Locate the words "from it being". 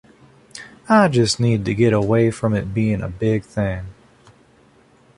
2.31-3.03